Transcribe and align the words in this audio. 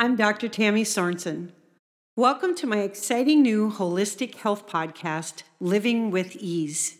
I'm 0.00 0.16
Dr. 0.16 0.48
Tammy 0.48 0.82
Sorensen. 0.82 1.50
Welcome 2.16 2.54
to 2.54 2.66
my 2.66 2.78
exciting 2.78 3.42
new 3.42 3.70
holistic 3.70 4.34
health 4.36 4.66
podcast, 4.66 5.42
Living 5.60 6.10
with 6.10 6.36
Ease. 6.36 6.96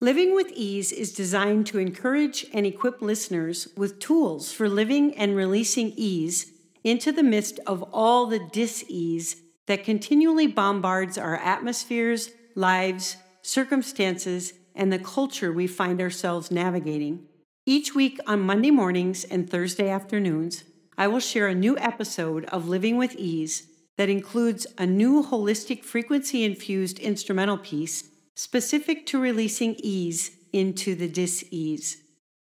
Living 0.00 0.34
with 0.34 0.50
Ease 0.52 0.90
is 0.90 1.12
designed 1.12 1.66
to 1.66 1.78
encourage 1.78 2.46
and 2.54 2.64
equip 2.64 3.02
listeners 3.02 3.68
with 3.76 3.98
tools 3.98 4.52
for 4.52 4.70
living 4.70 5.14
and 5.18 5.36
releasing 5.36 5.92
ease 5.96 6.50
into 6.82 7.12
the 7.12 7.22
midst 7.22 7.60
of 7.66 7.82
all 7.92 8.24
the 8.24 8.40
dis-ease 8.52 9.36
that 9.66 9.84
continually 9.84 10.46
bombards 10.46 11.18
our 11.18 11.36
atmospheres, 11.36 12.30
lives, 12.54 13.18
circumstances, 13.42 14.54
and 14.74 14.90
the 14.90 14.98
culture 14.98 15.52
we 15.52 15.66
find 15.66 16.00
ourselves 16.00 16.50
navigating. 16.50 17.26
Each 17.66 17.94
week 17.94 18.18
on 18.26 18.40
Monday 18.40 18.70
mornings 18.70 19.24
and 19.24 19.50
Thursday 19.50 19.90
afternoons, 19.90 20.64
I 21.00 21.06
will 21.06 21.18
share 21.18 21.48
a 21.48 21.54
new 21.54 21.78
episode 21.78 22.44
of 22.52 22.68
Living 22.68 22.98
with 22.98 23.16
Ease 23.16 23.68
that 23.96 24.10
includes 24.10 24.66
a 24.76 24.84
new 24.84 25.22
holistic 25.22 25.82
frequency 25.82 26.44
infused 26.44 26.98
instrumental 26.98 27.56
piece 27.56 28.04
specific 28.34 29.06
to 29.06 29.18
releasing 29.18 29.76
ease 29.76 30.32
into 30.52 30.94
the 30.94 31.08
dis 31.08 31.42
ease. 31.50 32.02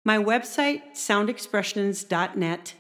My 0.05 0.19
website, 0.19 0.83
soundexpressions.net, 0.93 2.75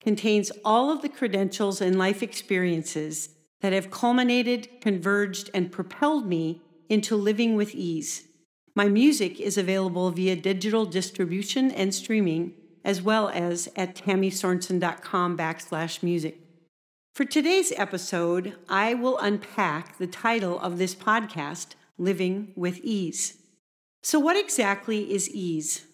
contains 0.00 0.50
all 0.64 0.90
of 0.90 1.02
the 1.02 1.10
credentials 1.10 1.82
and 1.82 1.98
life 1.98 2.22
experiences 2.22 3.28
that 3.60 3.74
have 3.74 3.90
culminated, 3.90 4.80
converged, 4.80 5.50
and 5.52 5.70
propelled 5.70 6.26
me 6.26 6.62
into 6.88 7.16
living 7.16 7.54
with 7.54 7.74
ease. 7.74 8.26
My 8.74 8.88
music 8.88 9.38
is 9.38 9.58
available 9.58 10.10
via 10.10 10.36
digital 10.36 10.86
distribution 10.86 11.70
and 11.70 11.94
streaming, 11.94 12.54
as 12.88 13.02
well 13.02 13.28
as 13.28 13.68
at 13.76 13.94
tammysorensen.com 13.94 15.36
backslash 15.36 16.02
music. 16.02 16.40
For 17.14 17.26
today's 17.26 17.70
episode, 17.76 18.56
I 18.66 18.94
will 18.94 19.18
unpack 19.18 19.98
the 19.98 20.06
title 20.06 20.58
of 20.58 20.78
this 20.78 20.94
podcast, 20.94 21.74
Living 21.98 22.54
with 22.56 22.78
Ease. 22.82 23.36
So, 24.02 24.18
what 24.18 24.38
exactly 24.38 25.12
is 25.12 25.28
ease? 25.28 25.84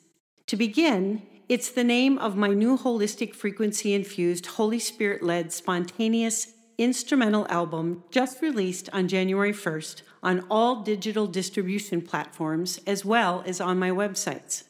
To 0.46 0.56
begin, 0.56 1.22
it's 1.48 1.68
the 1.68 1.82
name 1.82 2.16
of 2.18 2.36
my 2.36 2.48
new 2.48 2.78
holistic 2.78 3.34
frequency 3.34 3.92
infused, 3.92 4.46
Holy 4.46 4.78
Spirit 4.78 5.20
led, 5.20 5.52
spontaneous 5.52 6.52
instrumental 6.78 7.48
album 7.48 8.04
just 8.12 8.40
released 8.40 8.88
on 8.92 9.08
January 9.08 9.52
1st 9.52 10.02
on 10.22 10.46
all 10.48 10.82
digital 10.82 11.26
distribution 11.26 12.02
platforms 12.02 12.78
as 12.86 13.04
well 13.04 13.42
as 13.46 13.60
on 13.60 13.80
my 13.80 13.90
websites. 13.90 14.62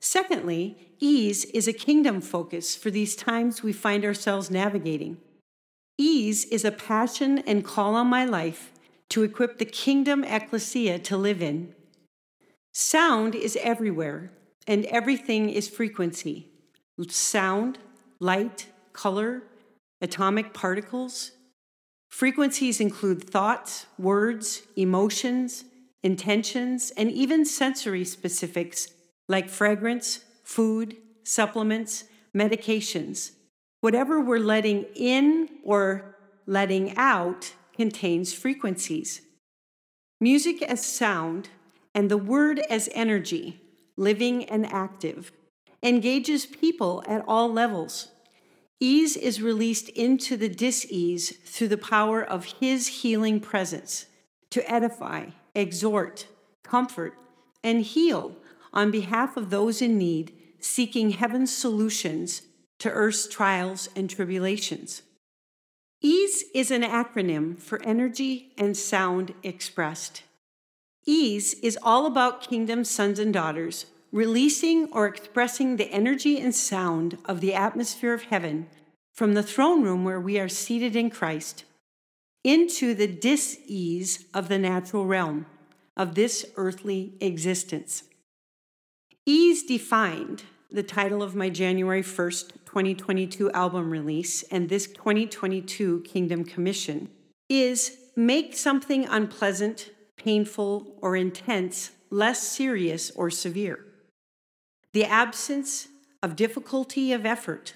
Secondly, 0.00 0.94
ease 1.00 1.44
is 1.46 1.66
a 1.66 1.72
kingdom 1.72 2.20
focus 2.20 2.76
for 2.76 2.90
these 2.90 3.16
times 3.16 3.62
we 3.62 3.72
find 3.72 4.04
ourselves 4.04 4.50
navigating. 4.50 5.18
Ease 5.96 6.44
is 6.46 6.64
a 6.64 6.72
passion 6.72 7.38
and 7.38 7.64
call 7.64 7.94
on 7.94 8.06
my 8.06 8.24
life 8.24 8.72
to 9.10 9.22
equip 9.22 9.58
the 9.58 9.64
kingdom 9.64 10.22
ecclesia 10.22 10.98
to 10.98 11.16
live 11.16 11.42
in. 11.42 11.74
Sound 12.72 13.34
is 13.34 13.56
everywhere, 13.62 14.30
and 14.66 14.84
everything 14.86 15.50
is 15.50 15.68
frequency 15.68 16.50
sound, 17.08 17.78
light, 18.18 18.66
color, 18.92 19.44
atomic 20.00 20.52
particles, 20.52 21.30
Frequencies 22.08 22.80
include 22.80 23.22
thoughts, 23.22 23.86
words, 23.98 24.62
emotions, 24.76 25.64
intentions, 26.02 26.90
and 26.96 27.10
even 27.10 27.44
sensory 27.44 28.04
specifics 28.04 28.88
like 29.28 29.48
fragrance, 29.48 30.20
food, 30.42 30.96
supplements, 31.22 32.04
medications. 32.34 33.32
Whatever 33.80 34.20
we're 34.20 34.38
letting 34.38 34.86
in 34.94 35.48
or 35.62 36.16
letting 36.46 36.96
out 36.96 37.52
contains 37.76 38.32
frequencies. 38.32 39.22
Music 40.20 40.62
as 40.62 40.84
sound 40.84 41.50
and 41.94 42.10
the 42.10 42.16
word 42.16 42.58
as 42.70 42.88
energy, 42.92 43.60
living 43.96 44.44
and 44.46 44.66
active, 44.66 45.30
engages 45.82 46.46
people 46.46 47.04
at 47.06 47.24
all 47.28 47.52
levels. 47.52 48.08
Ease 48.80 49.16
is 49.16 49.42
released 49.42 49.88
into 49.90 50.36
the 50.36 50.48
dis-ease 50.48 51.36
through 51.44 51.68
the 51.68 51.76
power 51.76 52.22
of 52.22 52.44
His 52.60 52.86
healing 53.02 53.40
presence 53.40 54.06
to 54.50 54.68
edify, 54.70 55.26
exhort, 55.54 56.26
comfort, 56.62 57.14
and 57.62 57.82
heal 57.82 58.36
on 58.72 58.90
behalf 58.90 59.36
of 59.36 59.50
those 59.50 59.80
in 59.82 59.98
need, 59.98 60.32
seeking 60.60 61.10
heaven's 61.10 61.54
solutions 61.54 62.42
to 62.78 62.90
earth's 62.90 63.28
trials 63.28 63.88
and 63.96 64.08
tribulations. 64.08 65.02
EASE 66.02 66.44
is 66.54 66.70
an 66.70 66.82
acronym 66.82 67.58
for 67.58 67.82
energy 67.82 68.52
and 68.56 68.76
sound 68.76 69.34
expressed. 69.42 70.22
EASE 71.06 71.54
is 71.62 71.78
all 71.82 72.06
about 72.06 72.48
kingdom 72.48 72.84
sons 72.84 73.18
and 73.18 73.32
daughters 73.32 73.86
releasing 74.12 74.90
or 74.92 75.06
expressing 75.06 75.76
the 75.76 75.90
energy 75.90 76.40
and 76.40 76.54
sound 76.54 77.18
of 77.24 77.40
the 77.40 77.54
atmosphere 77.54 78.14
of 78.14 78.22
heaven 78.24 78.66
from 79.12 79.34
the 79.34 79.42
throne 79.42 79.82
room 79.82 80.04
where 80.04 80.20
we 80.20 80.38
are 80.38 80.48
seated 80.48 80.96
in 80.96 81.10
Christ 81.10 81.64
into 82.44 82.94
the 82.94 83.06
dis-ease 83.06 84.24
of 84.32 84.48
the 84.48 84.58
natural 84.58 85.04
realm 85.04 85.46
of 85.96 86.14
this 86.14 86.46
earthly 86.56 87.14
existence. 87.20 88.04
Ease 89.30 89.62
defined 89.62 90.44
the 90.70 90.82
title 90.82 91.22
of 91.22 91.34
my 91.34 91.50
January 91.50 92.00
1st, 92.00 92.48
2022 92.64 93.50
album 93.50 93.90
release 93.90 94.42
and 94.44 94.70
this 94.70 94.86
2022 94.86 96.00
Kingdom 96.06 96.46
Commission 96.46 97.10
is 97.46 97.98
make 98.16 98.56
something 98.56 99.04
unpleasant, 99.04 99.90
painful, 100.16 100.96
or 101.02 101.14
intense 101.14 101.90
less 102.08 102.40
serious 102.40 103.10
or 103.10 103.28
severe 103.28 103.84
the 104.94 105.04
absence 105.04 105.88
of 106.22 106.34
difficulty 106.34 107.12
of 107.12 107.26
effort, 107.26 107.74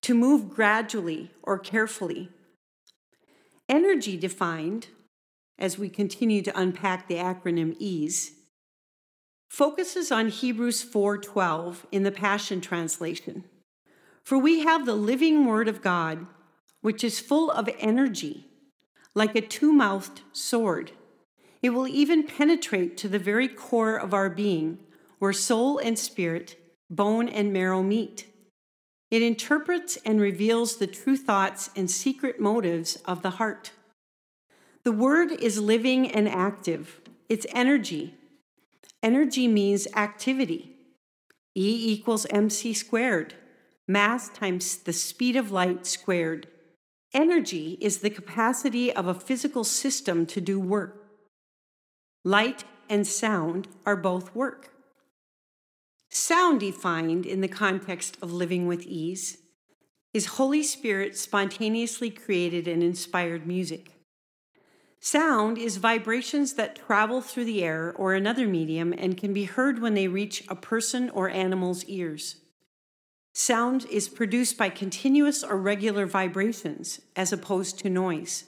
to 0.00 0.16
move 0.16 0.50
gradually 0.50 1.30
or 1.44 1.60
carefully. 1.60 2.28
Energy 3.68 4.16
defined, 4.16 4.88
as 5.60 5.78
we 5.78 5.88
continue 5.88 6.42
to 6.42 6.58
unpack 6.58 7.06
the 7.06 7.14
acronym 7.14 7.76
EASE, 7.78 8.32
focuses 9.52 10.10
on 10.10 10.28
Hebrews 10.28 10.82
4:12 10.82 11.84
in 11.92 12.04
the 12.04 12.10
Passion 12.10 12.62
translation. 12.62 13.44
For 14.22 14.38
we 14.38 14.60
have 14.60 14.86
the 14.86 14.94
living 14.94 15.44
word 15.44 15.68
of 15.68 15.82
God, 15.82 16.26
which 16.80 17.04
is 17.04 17.20
full 17.20 17.50
of 17.50 17.68
energy, 17.78 18.46
like 19.14 19.36
a 19.36 19.42
two-mouthed 19.42 20.22
sword. 20.32 20.92
It 21.60 21.68
will 21.68 21.86
even 21.86 22.22
penetrate 22.22 22.96
to 22.96 23.10
the 23.10 23.18
very 23.18 23.46
core 23.46 23.96
of 23.96 24.14
our 24.14 24.30
being 24.30 24.78
where 25.18 25.34
soul 25.34 25.76
and 25.76 25.98
spirit, 25.98 26.56
bone 26.88 27.28
and 27.28 27.52
marrow 27.52 27.82
meet. 27.82 28.34
It 29.10 29.20
interprets 29.20 29.98
and 30.06 30.18
reveals 30.18 30.76
the 30.76 30.86
true 30.86 31.18
thoughts 31.18 31.68
and 31.76 31.90
secret 31.90 32.40
motives 32.40 32.96
of 33.04 33.20
the 33.20 33.32
heart. 33.32 33.72
The 34.82 34.92
word 34.92 35.30
is 35.30 35.60
living 35.60 36.10
and 36.10 36.26
active, 36.26 37.02
it's 37.28 37.46
energy. 37.50 38.14
Energy 39.02 39.48
means 39.48 39.88
activity. 39.94 40.76
E 41.56 41.92
equals 41.92 42.26
mc 42.30 42.72
squared, 42.72 43.34
mass 43.88 44.28
times 44.28 44.78
the 44.78 44.92
speed 44.92 45.36
of 45.36 45.50
light 45.50 45.86
squared. 45.86 46.46
Energy 47.12 47.76
is 47.80 47.98
the 47.98 48.10
capacity 48.10 48.92
of 48.92 49.06
a 49.06 49.14
physical 49.14 49.64
system 49.64 50.24
to 50.24 50.40
do 50.40 50.58
work. 50.58 51.10
Light 52.24 52.64
and 52.88 53.06
sound 53.06 53.68
are 53.84 53.96
both 53.96 54.34
work. 54.34 54.70
Sound 56.10 56.60
defined 56.60 57.26
in 57.26 57.40
the 57.40 57.48
context 57.48 58.16
of 58.22 58.32
living 58.32 58.66
with 58.66 58.82
ease 58.82 59.38
is 60.14 60.26
Holy 60.26 60.62
Spirit 60.62 61.16
spontaneously 61.16 62.10
created 62.10 62.68
and 62.68 62.82
inspired 62.82 63.46
music. 63.46 63.92
Sound 65.04 65.58
is 65.58 65.78
vibrations 65.78 66.54
that 66.54 66.76
travel 66.76 67.20
through 67.20 67.46
the 67.46 67.64
air 67.64 67.92
or 67.96 68.14
another 68.14 68.46
medium 68.46 68.94
and 68.96 69.16
can 69.16 69.34
be 69.34 69.46
heard 69.46 69.82
when 69.82 69.94
they 69.94 70.06
reach 70.06 70.44
a 70.48 70.54
person 70.54 71.10
or 71.10 71.28
animal's 71.28 71.84
ears. 71.86 72.36
Sound 73.34 73.84
is 73.90 74.08
produced 74.08 74.56
by 74.56 74.68
continuous 74.68 75.42
or 75.42 75.56
regular 75.56 76.06
vibrations 76.06 77.00
as 77.16 77.32
opposed 77.32 77.80
to 77.80 77.90
noise. 77.90 78.44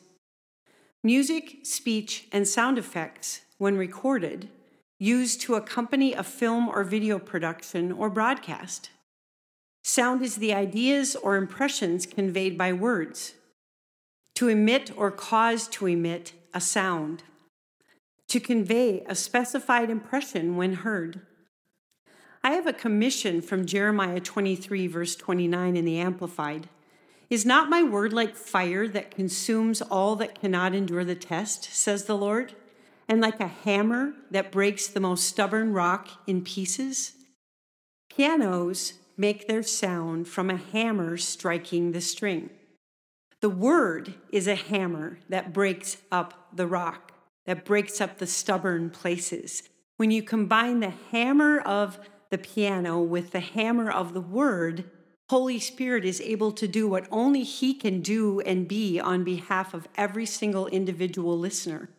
Music, 1.02 1.56
speech, 1.64 2.28
and 2.30 2.46
sound 2.46 2.78
effects, 2.78 3.40
when 3.58 3.76
recorded, 3.76 4.48
used 5.00 5.40
to 5.40 5.56
accompany 5.56 6.12
a 6.12 6.22
film 6.22 6.68
or 6.68 6.84
video 6.84 7.18
production 7.18 7.90
or 7.90 8.08
broadcast. 8.08 8.90
Sound 9.82 10.22
is 10.22 10.36
the 10.36 10.54
ideas 10.54 11.16
or 11.16 11.34
impressions 11.34 12.06
conveyed 12.06 12.56
by 12.56 12.72
words. 12.72 13.34
To 14.36 14.48
emit 14.48 14.90
or 14.96 15.10
cause 15.10 15.68
to 15.68 15.86
emit 15.86 16.32
a 16.52 16.60
sound. 16.60 17.22
To 18.28 18.40
convey 18.40 19.04
a 19.06 19.14
specified 19.14 19.90
impression 19.90 20.56
when 20.56 20.74
heard. 20.74 21.20
I 22.42 22.50
have 22.52 22.66
a 22.66 22.72
commission 22.72 23.40
from 23.40 23.64
Jeremiah 23.64 24.20
23, 24.20 24.86
verse 24.88 25.14
29 25.16 25.76
in 25.76 25.84
the 25.84 25.98
Amplified. 25.98 26.68
Is 27.30 27.46
not 27.46 27.70
my 27.70 27.82
word 27.82 28.12
like 28.12 28.36
fire 28.36 28.86
that 28.88 29.10
consumes 29.10 29.80
all 29.80 30.14
that 30.16 30.40
cannot 30.40 30.74
endure 30.74 31.04
the 31.04 31.14
test, 31.14 31.64
says 31.64 32.04
the 32.04 32.16
Lord, 32.16 32.54
and 33.08 33.20
like 33.20 33.40
a 33.40 33.46
hammer 33.46 34.14
that 34.30 34.52
breaks 34.52 34.86
the 34.86 35.00
most 35.00 35.24
stubborn 35.24 35.72
rock 35.72 36.08
in 36.26 36.42
pieces? 36.42 37.12
Pianos 38.10 38.94
make 39.16 39.48
their 39.48 39.62
sound 39.62 40.28
from 40.28 40.50
a 40.50 40.56
hammer 40.56 41.16
striking 41.16 41.92
the 41.92 42.00
string. 42.00 42.50
The 43.44 43.50
word 43.50 44.14
is 44.32 44.48
a 44.48 44.54
hammer 44.54 45.18
that 45.28 45.52
breaks 45.52 45.98
up 46.10 46.48
the 46.56 46.66
rock, 46.66 47.12
that 47.44 47.66
breaks 47.66 48.00
up 48.00 48.16
the 48.16 48.26
stubborn 48.26 48.88
places. 48.88 49.64
When 49.98 50.10
you 50.10 50.22
combine 50.22 50.80
the 50.80 50.94
hammer 51.10 51.60
of 51.60 52.00
the 52.30 52.38
piano 52.38 53.02
with 53.02 53.32
the 53.32 53.40
hammer 53.40 53.90
of 53.90 54.14
the 54.14 54.22
word, 54.22 54.90
Holy 55.28 55.58
Spirit 55.58 56.06
is 56.06 56.22
able 56.22 56.52
to 56.52 56.66
do 56.66 56.88
what 56.88 57.06
only 57.10 57.42
He 57.42 57.74
can 57.74 58.00
do 58.00 58.40
and 58.40 58.66
be 58.66 58.98
on 58.98 59.24
behalf 59.24 59.74
of 59.74 59.88
every 59.94 60.24
single 60.24 60.66
individual 60.68 61.38
listener. 61.38 61.90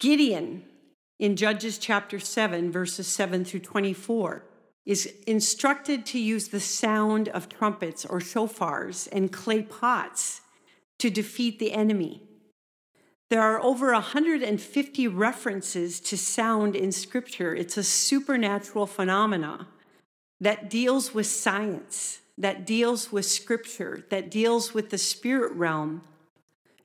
Gideon, 0.00 0.64
in 1.18 1.36
Judges 1.36 1.76
chapter 1.76 2.18
7, 2.18 2.72
verses 2.72 3.08
7 3.08 3.44
through 3.44 3.60
24, 3.60 4.42
is 4.84 5.06
instructed 5.26 6.04
to 6.06 6.18
use 6.18 6.48
the 6.48 6.60
sound 6.60 7.28
of 7.28 7.48
trumpets 7.48 8.04
or 8.04 8.18
shofars 8.18 9.08
and 9.12 9.32
clay 9.32 9.62
pots 9.62 10.40
to 10.98 11.10
defeat 11.10 11.58
the 11.58 11.72
enemy. 11.72 12.22
There 13.30 13.40
are 13.40 13.62
over 13.62 13.92
150 13.92 15.08
references 15.08 16.00
to 16.00 16.18
sound 16.18 16.76
in 16.76 16.92
Scripture. 16.92 17.54
It's 17.54 17.76
a 17.76 17.82
supernatural 17.82 18.86
phenomena 18.86 19.68
that 20.40 20.68
deals 20.68 21.14
with 21.14 21.26
science, 21.26 22.20
that 22.36 22.66
deals 22.66 23.10
with 23.10 23.24
Scripture, 23.24 24.04
that 24.10 24.30
deals 24.30 24.74
with 24.74 24.90
the 24.90 24.98
spirit 24.98 25.52
realm. 25.54 26.02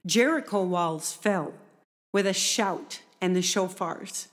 Jericho 0.06 0.64
walls 0.64 1.12
fell 1.12 1.54
with 2.14 2.26
a 2.26 2.34
shout 2.34 3.02
and 3.20 3.36
the 3.36 3.42
shofars. 3.42 4.28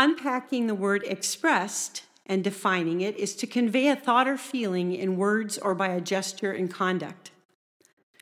Unpacking 0.00 0.68
the 0.68 0.76
word 0.76 1.02
expressed 1.08 2.04
and 2.24 2.44
defining 2.44 3.00
it 3.00 3.16
is 3.16 3.34
to 3.34 3.48
convey 3.48 3.88
a 3.88 3.96
thought 3.96 4.28
or 4.28 4.38
feeling 4.38 4.94
in 4.94 5.16
words 5.16 5.58
or 5.58 5.74
by 5.74 5.88
a 5.88 6.00
gesture 6.00 6.52
and 6.52 6.72
conduct, 6.72 7.32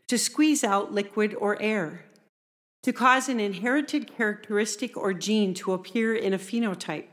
to 0.09 0.17
squeeze 0.17 0.65
out 0.65 0.95
liquid 0.95 1.35
or 1.39 1.61
air, 1.61 2.07
to 2.83 2.95
cause 2.95 3.29
an 3.29 3.39
inherited 3.39 4.11
characteristic 4.17 4.97
or 4.97 5.13
gene 5.13 5.53
to 5.53 5.75
appear 5.75 6.15
in 6.15 6.33
a 6.33 6.39
phenotype, 6.39 7.09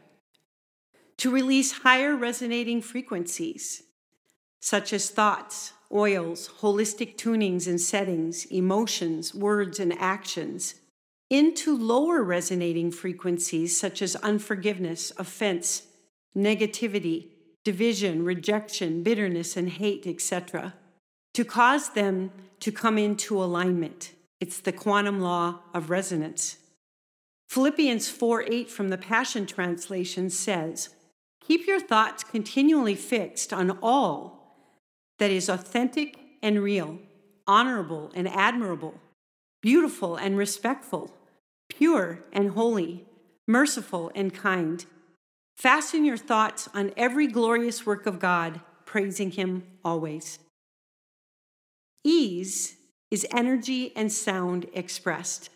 to 1.18 1.30
release 1.30 1.80
higher 1.80 2.16
resonating 2.16 2.82
frequencies, 2.82 3.84
such 4.62 4.94
as 4.94 5.10
thoughts, 5.10 5.74
oils, 5.92 6.50
holistic 6.62 7.18
tunings 7.18 7.68
and 7.68 7.82
settings, 7.82 8.46
emotions, 8.46 9.36
words, 9.36 9.78
and 9.78 9.92
actions 10.00 10.76
into 11.34 11.76
lower 11.76 12.22
resonating 12.22 12.92
frequencies 12.92 13.76
such 13.76 14.04
as 14.04 14.16
unforgiveness, 14.18 15.12
offense, 15.18 15.82
negativity, 16.38 17.30
division, 17.64 18.24
rejection, 18.24 19.02
bitterness, 19.02 19.58
and 19.58 19.68
hate, 19.68 20.06
etc., 20.06 20.76
to 21.34 21.44
cause 21.44 21.90
them 21.90 22.30
to 22.60 22.72
come 22.72 23.00
into 23.00 23.44
alignment. 23.44 24.12
It's 24.40 24.60
the 24.60 24.72
quantum 24.72 25.22
law 25.22 25.62
of 25.74 25.90
resonance. 25.90 26.58
Philippians 27.50 28.10
4 28.10 28.44
8 28.48 28.70
from 28.70 28.90
the 28.90 28.98
Passion 29.00 29.48
Translation 29.48 30.30
says, 30.30 30.90
Keep 31.42 31.66
your 31.66 31.80
thoughts 31.80 32.24
continually 32.24 32.94
fixed 32.94 33.52
on 33.52 33.80
all 33.82 34.56
that 35.18 35.32
is 35.32 35.50
authentic 35.50 36.20
and 36.44 36.62
real, 36.62 37.00
honorable 37.48 38.12
and 38.14 38.28
admirable, 38.28 39.02
beautiful 39.64 40.16
and 40.16 40.38
respectful 40.38 41.12
pure 41.78 42.24
and 42.32 42.52
holy, 42.52 43.06
merciful 43.48 44.12
and 44.16 44.34
kind. 44.34 44.86
Fasten 45.56 46.06
your 46.06 46.18
thoughts 46.18 46.70
on 46.74 46.92
every 46.98 47.28
glorious 47.28 47.86
work 47.86 48.06
of 48.06 48.20
God, 48.20 48.62
praising 48.86 49.32
Him 49.32 49.64
always. 49.84 50.40
Ease 52.04 52.76
is 53.10 53.26
energy 53.32 53.96
and 53.96 54.12
sound 54.12 54.66
expressed. 54.74 55.50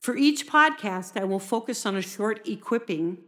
For 0.00 0.16
each 0.16 0.46
podcast, 0.46 1.20
I 1.20 1.24
will 1.24 1.38
focus 1.38 1.86
on 1.86 1.96
a 1.96 2.02
short 2.02 2.46
equipping 2.46 3.18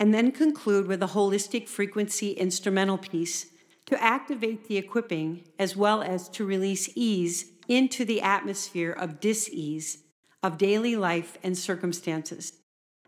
and 0.00 0.14
then 0.14 0.30
conclude 0.30 0.86
with 0.86 1.02
a 1.02 1.06
holistic 1.06 1.68
frequency 1.68 2.32
instrumental 2.32 2.98
piece 2.98 3.46
to 3.86 4.02
activate 4.02 4.68
the 4.68 4.76
equipping 4.76 5.44
as 5.58 5.76
well 5.76 6.02
as 6.02 6.28
to 6.30 6.44
release 6.44 6.90
ease 6.94 7.52
into 7.66 8.04
the 8.04 8.20
atmosphere 8.20 8.92
of 8.92 9.20
dis-ease 9.20 9.98
of 10.42 10.58
daily 10.58 10.96
life 10.96 11.38
and 11.42 11.56
circumstances. 11.56 12.52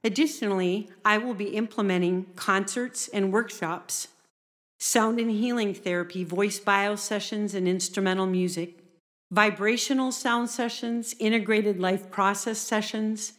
Additionally, 0.02 0.88
I 1.04 1.18
will 1.18 1.34
be 1.34 1.56
implementing 1.56 2.26
concerts 2.36 3.08
and 3.08 3.32
workshops, 3.32 4.08
sound 4.78 5.20
and 5.20 5.30
healing 5.30 5.74
therapy, 5.74 6.24
voice 6.24 6.58
bio 6.58 6.96
sessions, 6.96 7.54
and 7.54 7.68
instrumental 7.68 8.26
music, 8.26 8.78
vibrational 9.30 10.10
sound 10.10 10.48
sessions, 10.48 11.14
integrated 11.18 11.78
life 11.78 12.10
process 12.10 12.58
sessions, 12.58 13.34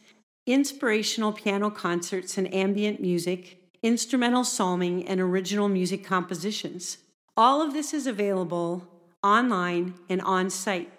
inspirational 0.46 1.32
piano 1.32 1.70
concerts 1.70 2.38
and 2.38 2.52
ambient 2.54 3.00
music, 3.00 3.58
instrumental 3.82 4.44
psalming, 4.44 5.06
and 5.06 5.20
original 5.20 5.68
music 5.68 6.04
compositions. 6.04 6.98
All 7.36 7.60
of 7.60 7.72
this 7.72 7.92
is 7.92 8.06
available 8.06 8.88
online 9.22 9.94
and 10.08 10.20
on 10.22 10.50
site 10.50 10.90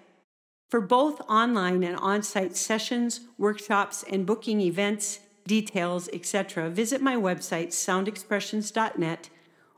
for 0.74 0.82
both 0.82 1.22
online 1.30 1.84
and 1.84 1.96
on 1.98 2.24
site 2.24 2.58
sessions, 2.58 3.20
workshops, 3.38 4.04
and 4.10 4.26
booking 4.26 4.60
events, 4.60 5.20
details, 5.46 6.10
etc., 6.12 6.68
visit 6.68 7.00
my 7.00 7.16
website, 7.16 7.68
soundexpressions.net 7.68 9.30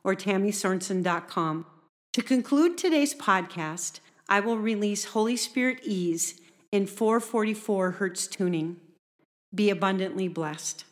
or 0.06 0.16
tammysorensen.com. 0.16 1.66
To 2.14 2.22
conclude 2.22 2.78
today's 2.78 3.14
podcast, 3.14 4.00
I 4.30 4.40
will 4.40 4.58
release 4.58 5.04
Holy 5.04 5.36
Spirit 5.36 5.82
Ease 5.84 6.40
in 6.72 6.88
444 6.88 7.92
Hertz 7.92 8.26
tuning. 8.26 8.78
Be 9.54 9.70
abundantly 9.70 10.30
blessed. 10.30 10.86